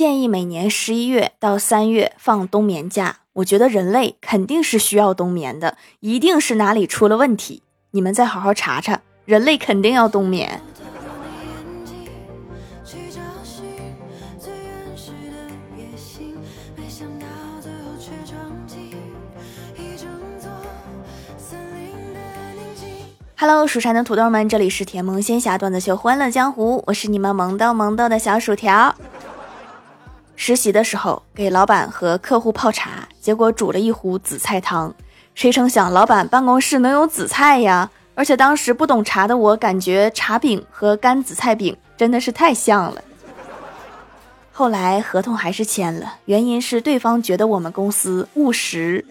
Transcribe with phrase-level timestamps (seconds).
[0.00, 3.18] 建议每年十一月到三月放冬眠假。
[3.34, 7.62] 我觉得人类肯定是需要冬眠的，一定是哪里出了问题。
[7.90, 10.62] 你们再好好查查，人类肯定要冬眠。
[23.36, 28.94] Hello，蜀山的土豆们，这里是甜萌仙侠段子秀《欢乐江湖》，我是你们萌豆萌豆的小薯条。
[30.42, 34.90] 实习的时候给老板和客户泡茶，结果煮了一壶紫菜汤，
[35.34, 37.90] 谁成想老板办公室能有紫菜呀？
[38.14, 43.04] 而且当时不懂茶的我，感觉茶饼和干紫菜饼真的是太像了。
[44.50, 49.04] 后来合同还是签了，原因是对方觉得我们公司务实。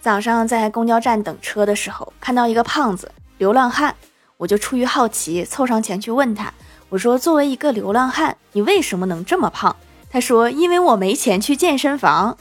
[0.00, 3.94] 早上在公交站等车的时候，看到一个胖子流浪汉，
[4.38, 6.52] 我就出于好奇凑上前去问他
[6.90, 9.74] ：“我说，作为一个流浪汉，你为什么能这么胖？”
[10.10, 12.38] 他说：“因为我没钱去健身房。”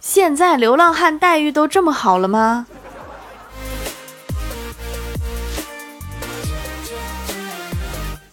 [0.00, 2.66] 现在流浪汉待遇都这么好了吗？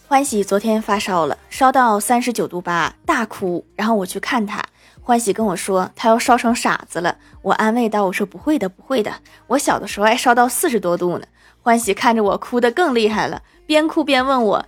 [0.08, 4.60] 欢喜昨天发烧了，烧到三十九度八，大哭，然后我去看他。
[5.08, 7.16] 欢喜跟我说，他要烧成傻子了。
[7.40, 9.10] 我安慰道：“我说不会的，不会的，
[9.46, 11.24] 我小的时候还烧到四十多度呢。”
[11.64, 14.66] 欢喜看着我哭得更厉害了，边哭边问我：“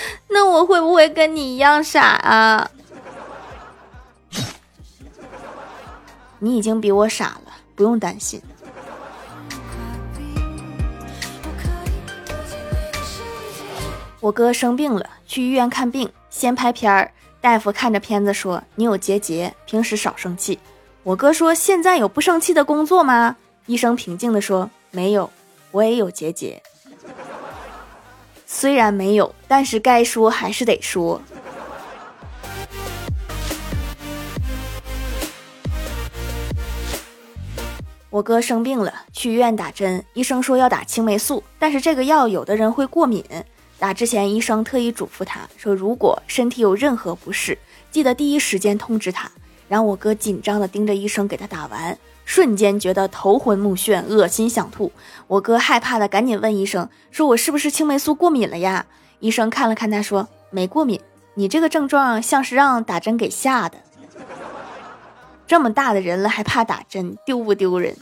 [0.30, 2.70] 那我会不会跟你一样傻啊？”
[6.38, 8.40] 你已经比我傻了，不用担心。
[14.20, 17.10] 我哥生病了，去医院看病，先拍片儿。
[17.40, 20.58] 大夫看着片子说：“你有结节，平时少生气。”
[21.02, 25.30] 我哥说：“现在有不生气的工作吗？”医生平静地说：“没有，
[25.70, 26.62] 我也有结节。
[28.44, 31.22] 虽然没有，但是该说还是得说。”
[38.10, 43.24] 我哥生病了，去医院打针，医生说要打青霉素，但是这个药有的人会过敏。
[43.80, 47.56] 打之前，医生特意嘱咐他说：“如果身体有任何不适，
[47.90, 49.30] 记得第一时间通知他。”
[49.68, 51.96] 然后我哥紧张地盯着医生给他打完，
[52.26, 54.92] 瞬间觉得头昏目眩、恶心想吐。
[55.26, 58.84] 我哥害怕的赶紧问医生：“说我是不是青霉素过敏了呀？”
[59.20, 61.00] 医生看了看他说：“没过敏，
[61.32, 63.78] 你这个症状像是让打针给吓的。
[65.46, 67.96] 这么大的人了还怕打针，丢不丢人？”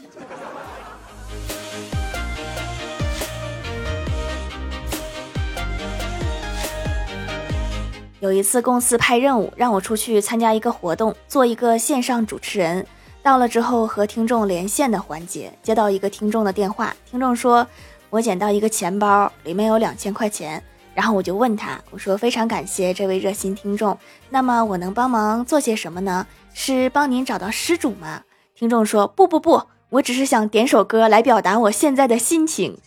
[8.19, 12.85] 有一次公司派任务让我出去参加一个活动，做一个线上主持人。
[13.21, 17.65] 到了之后和听众连线的环节，接到一个听众的电话，听众说
[18.09, 20.61] ：“我捡到一个钱包，里面有两千块钱。”
[20.93, 23.97] 然后我就问他，我说：“非常感谢这位热心听众，
[24.29, 26.27] 那么我能帮忙做些什么呢？
[26.53, 32.77] 是帮您找到失主吗？”听众说：“不不不，我只是想点首歌来表达我现在的心情。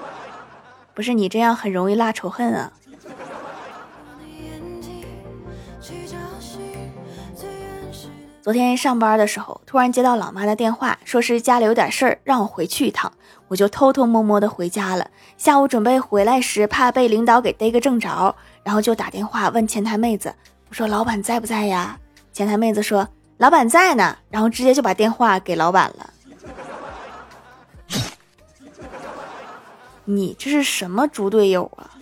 [0.92, 2.72] ”不是你这样很容易拉仇恨啊。
[8.46, 13.12] 昨天上班的时候，突然接到老妈的电话，说是家里有点事儿，让我回去一趟。
[13.48, 15.10] 我就偷偷摸摸的回家了。
[15.36, 20.32] 下午准备回来时，怕被领导给逮个正着，然后就打电话问前台妹子
[20.70, 21.98] ：“我说老板在不在呀？”
[22.32, 23.08] 前台妹子说
[23.38, 26.10] ：“老板在呢。”然后直接就把电话给老板了。
[30.06, 31.95] 你这是什么猪队友啊？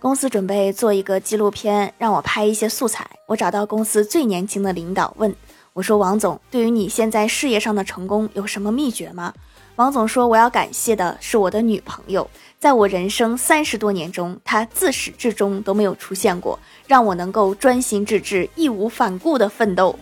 [0.00, 3.06] 公司准备做一个纪录片，让我拍一些素材。
[3.26, 5.32] 我找到公司最年轻的领导，问
[5.74, 9.34] 我说：“王总，对于你现在事业上的成功有什么秘诀吗？”
[9.76, 12.26] 王总说：“我要感谢的是我的女朋友，
[12.58, 19.94] 在我人生三十多年中，她自始至终都没有出现过，让我能够专心致志、义无反顾地奋斗。”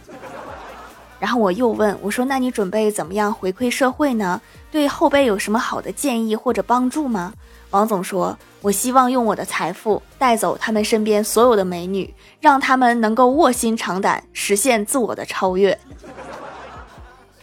[1.18, 4.40] 然后我又问我说：“那你准备怎么样回馈社会呢？
[4.70, 7.32] 对后辈有什么好的建议或者帮助吗？”
[7.70, 15.78] 王总说：“我希望用我的财富带走他们身边所有的美女，让他们能够卧薪尝胆，实现自我的超越。”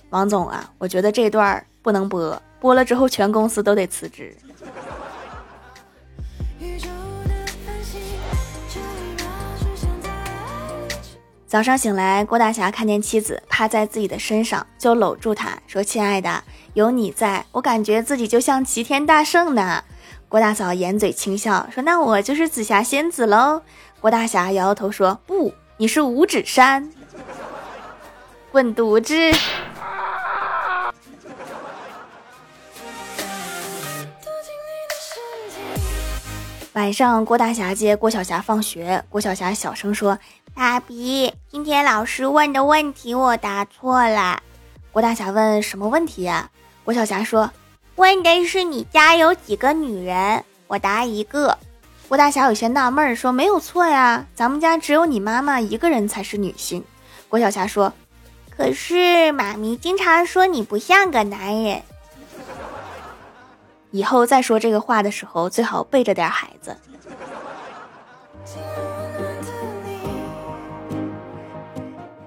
[0.09, 4.35] 王总啊，我觉得这段不能播，播了之后全公司都得辞职。
[11.45, 16.43] 早上醒来，郭大侠看见妻子趴在自己的身上，就搂住她说：“亲爱的，
[16.73, 19.83] 有你在我，感觉自己就像齐天大圣呢。”
[20.35, 23.61] 郭大嫂掩嘴轻笑，说那我就是紫霞仙子喽。
[24.01, 26.91] 郭大侠摇摇头说，不，你是五指山。
[28.51, 29.15] 滚犊子。
[36.73, 40.19] 晚上，郭大侠接郭小霞放学，郭小霞小声说，
[40.53, 44.43] 爸比，今天老师问的问题我答错了。
[44.91, 46.49] 郭大侠问什么问题呀？
[46.83, 47.49] 郭小霞说。
[47.95, 51.57] 问的是你家有几个女人，我答一个。”
[52.07, 56.83] 郭大侠有些纳闷说：“没有错呀，咱们家只有你妈妈一个人才是女性。”
[57.29, 57.91] 郭小霞说
[58.55, 61.81] ：“可是妈咪经常说你不像个男人。”
[63.91, 66.77] 以后再说这个话的时候，最好背着点孩子。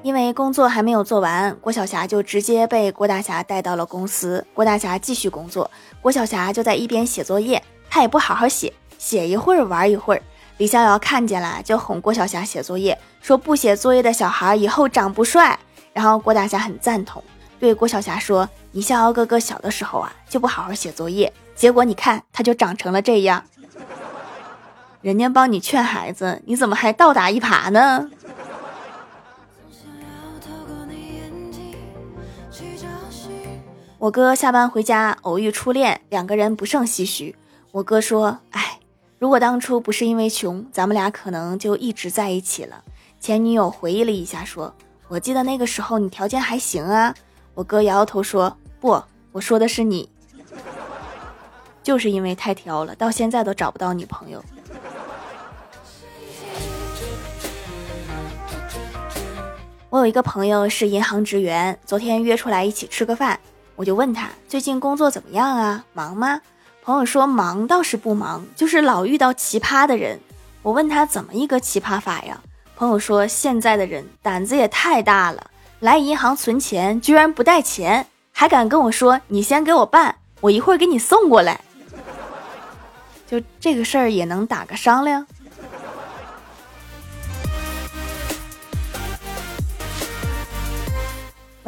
[0.09, 4.43] 因为工作还没有做完，郭晓霞就直接被郭大侠带到了公司。
[4.55, 5.71] 郭大侠继续工作，
[6.01, 10.23] 郭晓霞就在一边写作业，他也不好好写，写一会儿玩一会儿。
[10.57, 15.59] 李逍遥看见了，就哄郭晓霞写作业，说不写作业的小孩以后长不帅。
[15.93, 17.23] 然后郭大侠很赞同，
[17.61, 23.45] 对郭晓霞说：“李逍遥哥哥小的时候啊，就不好好写作业。”结果你看，他就长成了这样。
[25.03, 28.09] 人家帮你劝孩子，你怎么还倒打一耙呢？
[34.01, 37.35] 我哥下班回家偶遇初恋，两个人不胜唏嘘。
[37.73, 38.79] 我哥说：“哎，
[39.19, 42.85] 如果当初不是因为穷，咱们俩可能就一直在一起了。”
[43.19, 44.73] 前女友回忆了一下，说
[45.09, 47.13] ：“我记得那个时候你条件还行啊。”
[47.55, 49.03] 我哥摇摇头说：“不，
[49.33, 50.09] 我说的是你。
[51.83, 54.41] ”就是因为太挑了，到现在都找不到女朋友。
[59.91, 63.41] 我有一个朋友是银行职员，昨天约出来一起吃个饭，
[63.79, 66.41] 我就问他最近工作怎么样啊，忙吗？
[66.83, 70.19] 朋友说忙倒是不忙，就是老遇到奇葩的人。
[70.63, 72.41] 我问他怎么一个奇葩法呀？
[72.75, 75.49] 朋友说现在的人胆子也太大了，
[75.79, 81.61] 来银行存钱居然不带钱，还敢跟我说你先给我办，我一会儿给你送过来。
[83.31, 85.25] 就这个事儿也能打个商量。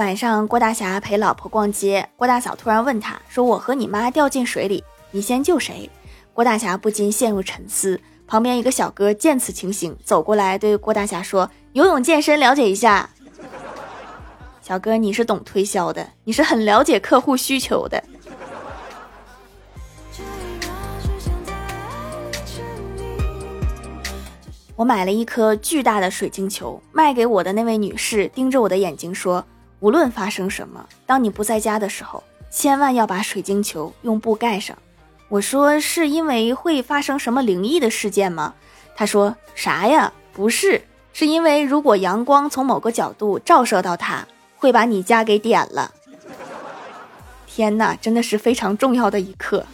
[0.00, 5.90] 晚上，郭大侠陪老婆逛街，郭大嫂突然问他说：“我和你妈掉进水里，你先救谁？”
[6.32, 8.00] 郭大侠不禁陷入沉思。
[8.26, 13.10] 旁边一个小哥见此情形，走过来对郭大侠说：“游泳健身，了解一下。”
[14.62, 18.02] 小哥，你是懂推销的，你是很了解客户需求的。
[24.76, 29.44] 我买了一颗巨大的水晶球，卖给我的那位女士盯着我的眼睛说
[29.80, 34.76] ：“无论发生什么，当你不在家的时候，千万要把水晶球用布盖上。”
[35.28, 38.54] 我说：“是因为会发生什么灵异的事件吗？”
[38.94, 40.12] 他说：“啥呀？
[40.32, 40.82] 不是，
[41.12, 45.92] 是因为如果阳光从某个角度照射到它，会把你家给点了。”
[47.46, 49.64] 天哪，真的是非常重要的一刻。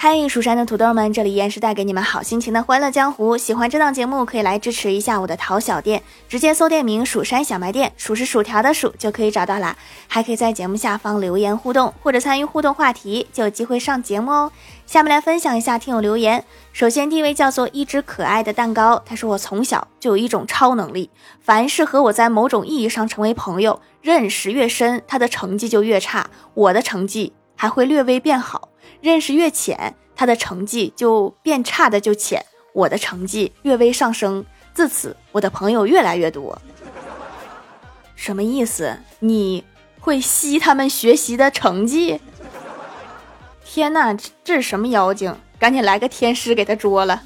[0.00, 3.36] 嗨，蜀山的土豆们，这里依然是带给你们好心情的欢乐江湖。
[3.36, 9.76] 喜欢这档节目，可以来支持一下我的淘小店，直接搜店名“蜀山小卖店”，数是薯条的数就可以找到啦。
[10.06, 14.52] 还可以在节目下方留言互动，或者参与互动话题，就有机会上节目哦。
[14.86, 16.44] 下面来分享一下听友留言。
[16.72, 21.10] 首先，第一位叫做一只可爱的蛋糕，他说我从小就有一种超能力，
[21.40, 28.68] 凡是和我在某种意义上成为朋友，认识越深，他的成绩就越差，我的成绩还会略微变好。
[29.00, 36.60] 认识越浅，他的成绩就变差的就浅，我的成绩略微上升，自此我的朋友越来越多。
[38.14, 38.98] 什么意思？
[39.20, 39.64] 你
[40.00, 42.20] 会吸他们学习的成绩？
[43.64, 45.36] 天哪，这是什么妖精？
[45.58, 47.22] 赶紧来个天师给他捉了。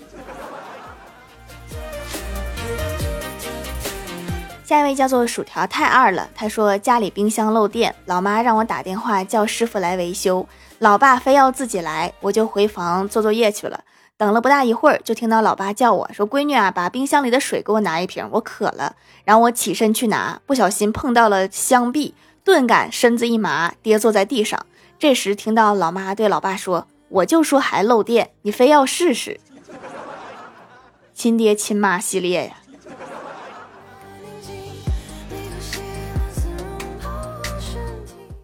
[4.64, 10.48] 下一位叫做薯条太二了，他说家里冰箱漏电，老妈让我打电话叫师傅来维修。
[10.82, 13.84] 老爸非要自己来，我就回房做作业去了。
[14.16, 24.66] 等了不大一会儿，就听到老爸叫我说：“闺女啊，把冰箱里的水给我拿一瓶，我渴了。”然后我起身去拿，不小心碰到了箱壁，顿感身子一麻，跌坐在地上。
[24.98, 29.38] 这时听到老妈对老爸说：“我就说还漏电，你非要试试。”
[31.14, 32.56] 亲爹亲妈系列呀。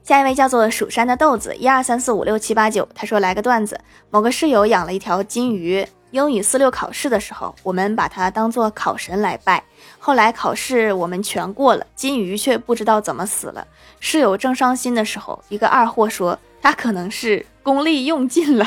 [0.09, 2.89] 下一位叫做蜀山的豆子，一二三四五六七八九。
[2.95, 9.63] 他说来个段子：某个室友养了一条金鱼，英语四六考试的时候，我们把它当做考神来拜。
[9.99, 13.67] 后来考试我们全过了，金鱼却不知道怎么死了。
[14.01, 18.67] 室友正伤心的时候，一个二货说他可能是功力用尽了。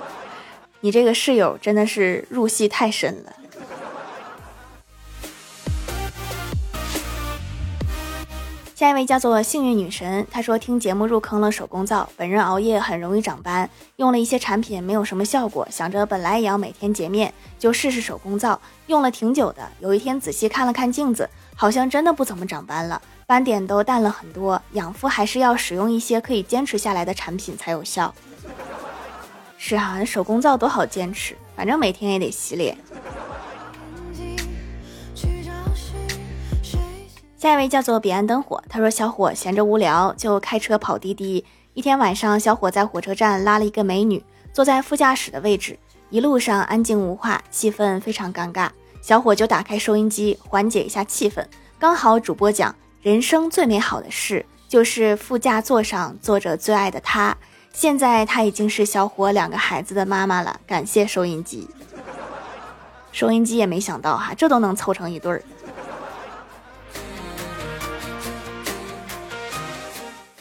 [0.80, 3.32] 你这个室友真的是入戏太深了。
[8.80, 19.68] 下一位叫做幸运女神，她说听节目入坑了手工皂，本人熬夜很容易长斑，用了一些产品没有什么效果，想着本来也要每天洁面，就试试手工皂，用了挺久的。
[19.80, 24.58] 有一天仔细看了看镜子，好像真的不怎么长斑了，斑点都淡了很多。
[24.72, 28.14] 养肤还是要使用一些可以坚持下来的产品才有效。
[29.58, 32.78] 是啊，手工皂多好坚持，反正每天也得洗脸。
[37.40, 41.42] 下一位叫做彼岸灯火，他说小伙闲着无聊就开车跑滴滴。
[41.72, 45.78] 一天晚上，小伙在火车站拉了一个美女，坐在副驾驶的位置，
[46.10, 48.68] 一路上安静无话，气氛非常尴尬。
[49.00, 51.42] 小伙就打开收音机缓解一下气氛，
[51.78, 57.34] 刚好主播讲人生最美好的事就是副驾座上坐着最爱的他。
[57.72, 61.66] 现在他已经是小伙两个孩子的妈妈了，感谢收音机。
[63.12, 65.42] 收音机也没想到哈，这都能凑成一对儿。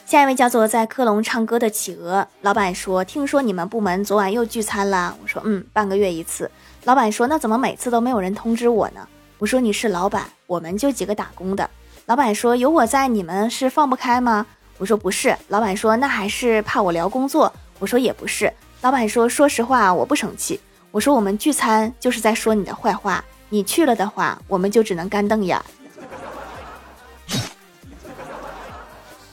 [0.09, 6.49] 下一位叫做在科隆唱歌的企鹅老板说：“听说你们部门昨晚又聚餐了。”我说：“嗯，半个月一次。”
[6.85, 11.69] 老板说：“那怎么每次都没有人通知我呢？”我说：“你是老板，我们就几个打工的。”
[12.07, 14.47] 老板说：“有我在，你们是放不开吗？”
[14.79, 18.51] 我说：“不是。”老板说：“那还是怕我聊工作。”我说：“也不是。”
[18.81, 25.61] 老板说：“说实话，我不生气。”我说：“我们聚餐就是在说你的坏话，你去了的话，我们就只能干瞪眼。”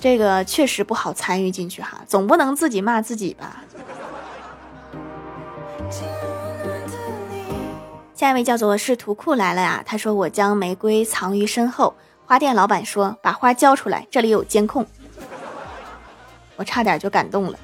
[0.07, 3.65] 这个确实不好参与进去哈，总不能自己骂自己吧。
[8.15, 11.93] 下一位叫做是图库来了呀，他说我将玫瑰藏于身后。
[12.25, 14.87] 花店老板说把花交出来，这里有监控。
[16.55, 17.59] 我差点就感动了。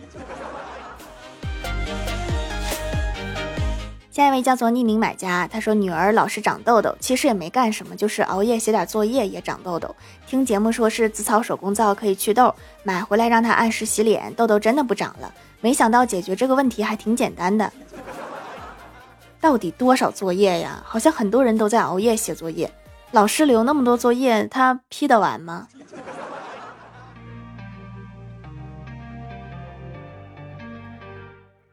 [4.13, 9.97] 下一位叫做匿名买家，他说女儿老是长痘痘，其实也没干什么，就是熬夜写点作业也长痘痘。
[10.27, 15.33] 听节目说是紫草手工皂可以祛痘，买回来让她按时洗脸，痘痘真的不长了。
[15.63, 17.73] 没想到解决这个问题还挺简单的。
[19.41, 20.83] 到底多少作业呀？
[20.85, 22.71] 好像很多人都在熬夜写作业，
[23.13, 25.69] 老师留那么多作业，他批得完吗？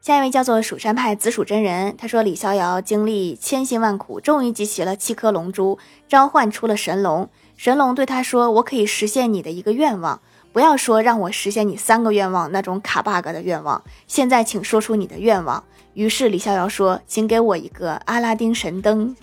[0.00, 5.78] 下一位叫做蜀山派紫薯真人，他说李逍遥经历千辛万苦，终于集齐了七颗龙珠，
[6.08, 7.28] 召唤出了神龙。
[7.58, 10.18] 神龙对他说：“我可以实现你的一个愿望，
[10.54, 13.82] 不要说让我实现你三个愿望那种卡 bug 的愿望。
[14.06, 19.14] 现在请说出你的愿望。”于是李逍遥说：“请给我一个阿拉丁神灯。”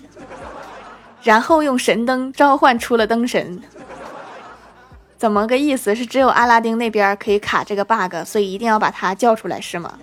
[1.24, 3.60] 然后用神灯召唤出了灯神。
[5.17, 5.96] 怎么个意思？
[5.96, 9.98] 是只有阿拉丁那边可以卡这个 bug，所以一定要把它叫出来是吗？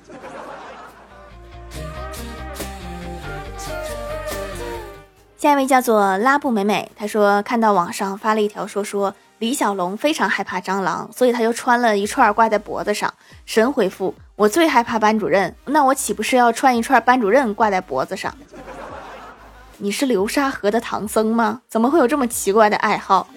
[5.44, 13.12] 下一位叫做拉布美美，她说看到网上发了一条说说李小龙非常害怕蟑螂，所以他就穿了一串挂在脖子上。
[13.44, 18.34] 神回复：我最害怕班主任，那我岂不是要穿一串班主任挂在脖子上？
[19.76, 21.60] 你是流沙河的唐僧吗？
[21.68, 23.28] 怎么会有这么奇怪的爱好？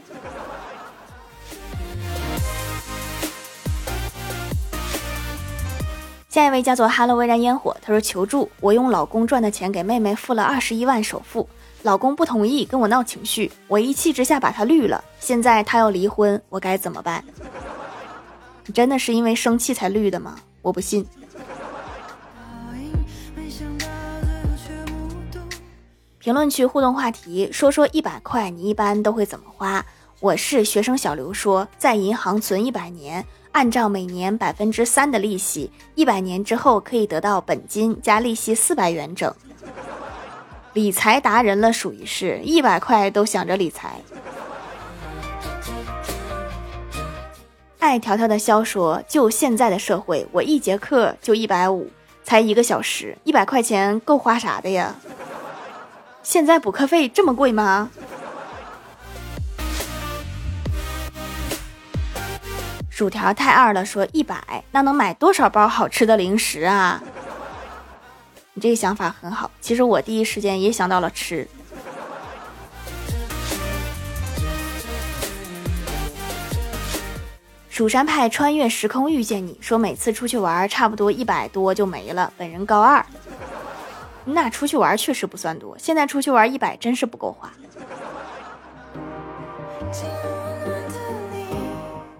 [6.29, 11.49] 下一位叫做哈喽微燃烟火，他说求助，我用老公赚的钱给妹妹付了二十一万首付。
[11.87, 15.01] 老公不同意，跟我闹情绪，我一气之下把他绿了。
[15.21, 17.23] 现在他要离婚，我该怎么办？
[18.65, 20.35] 你真的是因为生气才绿的吗？
[20.61, 21.07] 我不信。
[26.19, 29.85] 评论区互动话题：说说一百块，你一般都会怎么花？
[30.19, 39.33] 我是学生小刘说，在银行存一百年，按照每年百分之三的利息，一百年之后可以得到本金加利息四百元整。
[40.77, 43.99] 理财达人了，属于是一百块都想着理财。
[47.79, 51.89] 爱条条的肖说：“就现在的社会，我一节课就一百五，
[52.23, 54.93] 才一个小时，一百块钱够花啥的呀？
[56.21, 57.89] 现在补课费这么贵吗？”
[62.91, 67.01] 薯条太二了，说一百，那能买多少包好吃的零食啊？
[68.57, 71.47] 你这个想法很好，其实我第一时间也想到了吃。
[77.69, 82.33] 蜀山派穿越时空遇见你说，每次出去玩差不多一百多就没了。
[82.35, 83.05] 本人高二，
[84.25, 87.53] 那出去玩确实不算多，现在出去玩一百真是不够花。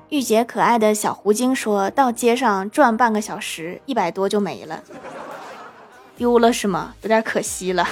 [0.10, 4.84] 御姐可爱的小狐精说到街上转半个小时，一百多就没了。
[6.18, 6.96] 丢了是吗？
[7.04, 7.88] 有点可惜了。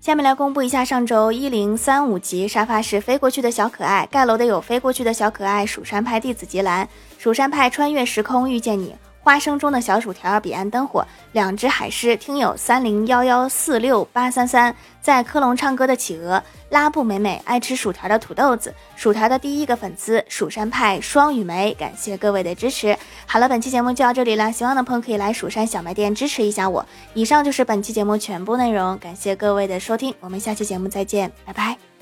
[0.00, 6.86] 下面来公布一下上周一零三五集沙发是飞过去的小可爱，盖楼的有飞过去的小可爱，蜀山派弟子吉兰，
[7.18, 8.94] 蜀山派穿越时空遇见你。
[9.24, 22.94] 花生中的小薯条，彼岸灯火，两只海狮，听友三零幺幺四六八三三，在科隆唱歌的企鹅，拉布美美，爱吃薯条的土豆子，薯条的第一个粉丝，蜀山派双雨梅，感谢各位的支持。
[23.24, 26.84] 好了，本期节目就到这里了，喜欢的朋友可以来蜀山小卖店支持一下我。
[27.14, 31.93] 以上就是本期节目全部内容，感谢各位的收听，我们下期节目再见，拜拜。